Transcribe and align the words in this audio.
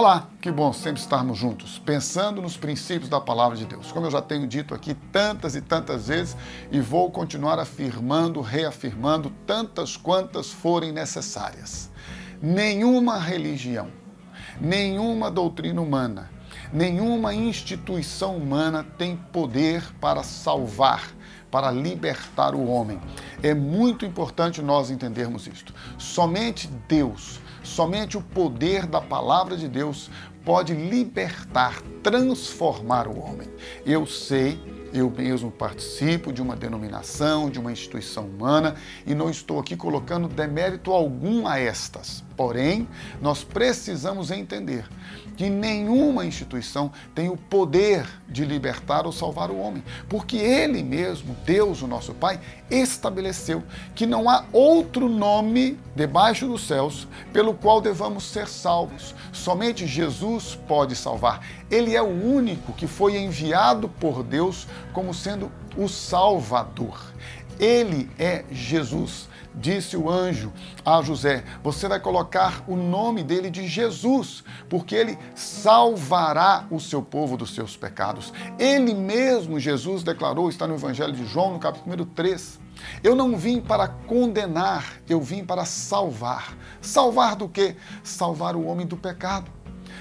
Olá, 0.00 0.30
que 0.40 0.50
bom 0.50 0.72
sempre 0.72 0.98
estarmos 0.98 1.36
juntos, 1.36 1.78
pensando 1.78 2.40
nos 2.40 2.56
princípios 2.56 3.10
da 3.10 3.20
palavra 3.20 3.54
de 3.54 3.66
Deus. 3.66 3.92
Como 3.92 4.06
eu 4.06 4.10
já 4.10 4.22
tenho 4.22 4.46
dito 4.46 4.74
aqui 4.74 4.94
tantas 4.94 5.54
e 5.54 5.60
tantas 5.60 6.08
vezes 6.08 6.34
e 6.72 6.80
vou 6.80 7.10
continuar 7.10 7.58
afirmando, 7.58 8.40
reafirmando 8.40 9.30
tantas 9.46 9.98
quantas 9.98 10.50
forem 10.50 10.90
necessárias. 10.90 11.90
Nenhuma 12.40 13.18
religião, 13.18 13.90
nenhuma 14.58 15.30
doutrina 15.30 15.82
humana, 15.82 16.30
nenhuma 16.72 17.34
instituição 17.34 18.38
humana 18.38 18.82
tem 18.96 19.18
poder 19.30 19.84
para 20.00 20.22
salvar, 20.22 21.10
para 21.50 21.70
libertar 21.70 22.54
o 22.54 22.66
homem. 22.66 23.00
É 23.42 23.54
muito 23.54 24.04
importante 24.04 24.62
nós 24.62 24.90
entendermos 24.90 25.46
isto. 25.46 25.74
Somente 25.98 26.68
Deus 26.88 27.40
Somente 27.62 28.16
o 28.16 28.22
poder 28.22 28.86
da 28.86 29.00
palavra 29.00 29.56
de 29.56 29.68
Deus 29.68 30.10
pode 30.44 30.72
libertar, 30.72 31.80
transformar 32.02 33.06
o 33.06 33.18
homem. 33.18 33.48
Eu 33.84 34.06
sei, 34.06 34.58
eu 34.92 35.10
mesmo 35.10 35.50
participo 35.50 36.32
de 36.32 36.42
uma 36.42 36.56
denominação, 36.56 37.48
de 37.48 37.58
uma 37.58 37.72
instituição 37.72 38.26
humana 38.26 38.74
e 39.06 39.14
não 39.14 39.30
estou 39.30 39.58
aqui 39.58 39.76
colocando 39.76 40.28
demérito 40.28 40.92
algum 40.92 41.46
a 41.46 41.58
estas. 41.58 42.24
Porém, 42.36 42.88
nós 43.20 43.44
precisamos 43.44 44.30
entender 44.30 44.88
que 45.36 45.48
nenhuma 45.48 46.24
instituição 46.24 46.90
tem 47.14 47.28
o 47.28 47.36
poder 47.36 48.06
de 48.28 48.44
libertar 48.44 49.06
ou 49.06 49.12
salvar 49.12 49.50
o 49.50 49.58
homem, 49.58 49.82
porque 50.08 50.36
Ele 50.36 50.82
mesmo, 50.82 51.36
Deus, 51.44 51.82
o 51.82 51.86
nosso 51.86 52.14
Pai, 52.14 52.40
estabeleceu 52.70 53.62
que 53.94 54.06
não 54.06 54.28
há 54.28 54.44
outro 54.52 55.08
nome 55.08 55.78
debaixo 55.94 56.46
dos 56.46 56.66
céus 56.66 57.06
pelo 57.32 57.54
qual 57.54 57.80
devamos 57.80 58.24
ser 58.24 58.48
salvos. 58.48 59.14
Somente 59.32 59.86
Jesus 59.86 60.58
pode 60.68 60.94
salvar. 60.94 61.46
Ele 61.70 61.96
é 61.96 62.02
o 62.02 62.06
único 62.06 62.72
que 62.72 62.86
foi 62.86 63.16
enviado 63.16 63.88
por 63.88 64.22
Deus 64.22 64.66
como 64.92 65.12
sendo 65.14 65.50
o 65.76 65.88
Salvador. 65.88 66.98
Ele 67.60 68.10
é 68.18 68.44
Jesus. 68.50 69.28
Disse 69.54 69.96
o 69.96 70.08
anjo 70.08 70.52
a 70.84 71.02
José: 71.02 71.44
Você 71.62 71.88
vai 71.88 72.00
colocar 72.00 72.64
o 72.66 72.76
nome 72.76 73.22
dele 73.22 73.50
de 73.50 73.66
Jesus, 73.66 74.42
porque 74.68 74.94
ele 74.94 75.18
salvará 75.34 76.66
o 76.70 76.80
seu 76.80 77.02
povo 77.02 77.36
dos 77.36 77.54
seus 77.54 77.76
pecados. 77.76 78.32
Ele 78.58 78.94
mesmo, 78.94 79.60
Jesus, 79.60 80.02
declarou, 80.02 80.48
está 80.48 80.66
no 80.66 80.74
Evangelho 80.74 81.12
de 81.12 81.26
João, 81.26 81.52
no 81.52 81.58
capítulo 81.58 81.90
número 81.90 82.06
3. 82.06 82.60
Eu 83.02 83.14
não 83.14 83.36
vim 83.36 83.60
para 83.60 83.88
condenar, 83.88 85.00
eu 85.08 85.20
vim 85.20 85.44
para 85.44 85.64
salvar. 85.64 86.56
Salvar 86.80 87.36
do 87.36 87.48
quê? 87.48 87.76
Salvar 88.02 88.56
o 88.56 88.64
homem 88.64 88.86
do 88.86 88.96
pecado. 88.96 89.50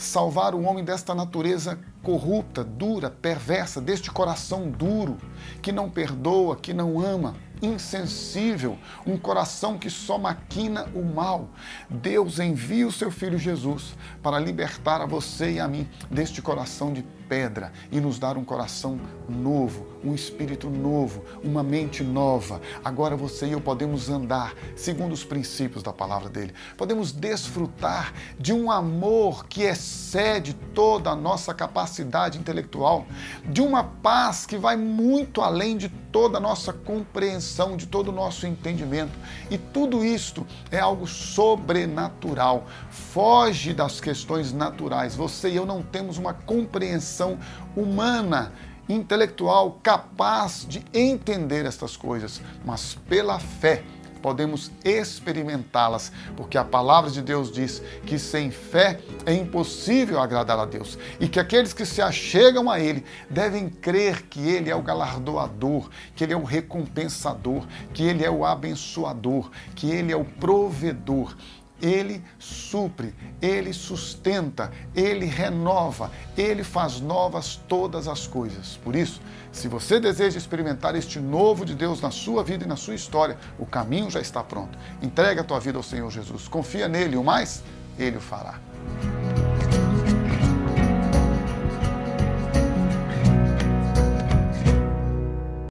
Salvar 0.00 0.54
o 0.54 0.62
homem 0.62 0.82
desta 0.82 1.14
natureza 1.14 1.78
corrupta, 2.02 2.64
dura, 2.64 3.10
perversa, 3.10 3.82
deste 3.82 4.10
coração 4.10 4.70
duro, 4.70 5.18
que 5.60 5.70
não 5.70 5.90
perdoa, 5.90 6.56
que 6.56 6.72
não 6.72 6.98
ama 6.98 7.36
insensível, 7.62 8.78
um 9.06 9.16
coração 9.16 9.78
que 9.78 9.90
só 9.90 10.18
maquina 10.18 10.86
o 10.94 11.02
mal. 11.02 11.48
Deus 11.88 12.38
envia 12.38 12.86
o 12.86 12.92
seu 12.92 13.10
filho 13.10 13.38
Jesus 13.38 13.96
para 14.22 14.38
libertar 14.38 15.00
a 15.00 15.06
você 15.06 15.52
e 15.52 15.60
a 15.60 15.68
mim 15.68 15.88
deste 16.10 16.40
coração 16.40 16.92
de 16.92 17.02
pedra 17.30 17.72
e 17.92 18.00
nos 18.00 18.18
dar 18.18 18.36
um 18.36 18.44
coração 18.44 18.98
novo, 19.28 19.86
um 20.02 20.12
espírito 20.12 20.68
novo, 20.68 21.24
uma 21.44 21.62
mente 21.62 22.02
nova. 22.02 22.60
Agora 22.84 23.16
você 23.16 23.46
e 23.46 23.52
eu 23.52 23.60
podemos 23.60 24.10
andar 24.10 24.52
segundo 24.74 25.12
os 25.12 25.22
princípios 25.22 25.80
da 25.80 25.92
palavra 25.92 26.28
dele. 26.28 26.52
Podemos 26.76 27.12
desfrutar 27.12 28.12
de 28.36 28.52
um 28.52 28.68
amor 28.68 29.46
que 29.46 29.62
excede 29.62 30.54
toda 30.74 31.10
a 31.10 31.16
nossa 31.16 31.54
capacidade 31.54 32.36
intelectual, 32.36 33.06
de 33.48 33.62
uma 33.62 33.84
paz 33.84 34.44
que 34.44 34.58
vai 34.58 34.76
muito 34.76 35.40
além 35.40 35.76
de 35.76 35.88
toda 35.88 36.38
a 36.38 36.40
nossa 36.40 36.72
compreensão, 36.72 37.49
de 37.76 37.86
todo 37.86 38.08
o 38.08 38.12
nosso 38.12 38.46
entendimento. 38.46 39.12
E 39.50 39.58
tudo 39.58 40.04
isto 40.04 40.46
é 40.70 40.78
algo 40.78 41.06
sobrenatural. 41.06 42.66
Foge 42.90 43.74
das 43.74 44.00
questões 44.00 44.52
naturais. 44.52 45.14
Você 45.14 45.50
e 45.50 45.56
eu 45.56 45.66
não 45.66 45.82
temos 45.82 46.18
uma 46.18 46.32
compreensão 46.32 47.38
humana, 47.76 48.52
intelectual, 48.88 49.78
capaz 49.82 50.66
de 50.68 50.84
entender 50.92 51.64
estas 51.66 51.96
coisas, 51.96 52.40
mas 52.64 52.96
pela 53.08 53.38
fé 53.38 53.84
podemos 54.20 54.70
experimentá-las, 54.84 56.12
porque 56.36 56.56
a 56.56 56.64
palavra 56.64 57.10
de 57.10 57.22
Deus 57.22 57.50
diz 57.52 57.82
que 58.06 58.18
sem 58.18 58.50
fé 58.50 59.00
é 59.26 59.34
impossível 59.34 60.20
agradar 60.20 60.58
a 60.58 60.64
Deus 60.64 60.98
e 61.18 61.28
que 61.28 61.40
aqueles 61.40 61.72
que 61.72 61.84
se 61.84 62.00
achegam 62.00 62.70
a 62.70 62.78
Ele 62.78 63.04
devem 63.28 63.68
crer 63.68 64.22
que 64.22 64.40
Ele 64.40 64.70
é 64.70 64.76
o 64.76 64.82
galardoador, 64.82 65.88
que 66.14 66.24
Ele 66.24 66.32
é 66.32 66.36
o 66.36 66.44
recompensador, 66.44 67.66
que 67.92 68.02
Ele 68.02 68.24
é 68.24 68.30
o 68.30 68.44
abençoador, 68.44 69.50
que 69.74 69.90
Ele 69.90 70.12
é 70.12 70.16
o 70.16 70.24
provedor. 70.24 71.34
Ele 71.80 72.22
supre, 72.38 73.14
ele 73.40 73.72
sustenta, 73.72 74.70
ele 74.94 75.24
renova, 75.24 76.10
ele 76.36 76.62
faz 76.62 77.00
novas 77.00 77.56
todas 77.68 78.06
as 78.06 78.26
coisas. 78.26 78.78
Por 78.84 78.94
isso, 78.94 79.20
se 79.50 79.66
você 79.66 79.98
deseja 79.98 80.38
experimentar 80.38 80.94
este 80.94 81.18
novo 81.18 81.64
de 81.64 81.74
Deus 81.74 82.00
na 82.00 82.10
sua 82.10 82.44
vida 82.44 82.64
e 82.64 82.68
na 82.68 82.76
sua 82.76 82.94
história, 82.94 83.38
o 83.58 83.66
caminho 83.66 84.10
já 84.10 84.20
está 84.20 84.42
pronto. 84.42 84.78
Entrega 85.02 85.40
a 85.40 85.44
tua 85.44 85.58
vida 85.58 85.78
ao 85.78 85.82
Senhor 85.82 86.10
Jesus, 86.10 86.48
confia 86.48 86.88
nele, 86.88 87.16
o 87.16 87.24
mais, 87.24 87.62
ele 87.98 88.18
o 88.18 88.20
fará. 88.20 88.69